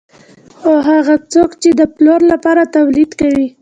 خو 0.57 0.73
هغه 0.89 1.15
څوک 1.33 1.51
چې 1.61 1.69
د 1.79 1.81
پلور 1.95 2.21
لپاره 2.31 2.71
تولید 2.75 3.11
کوي 3.21 3.47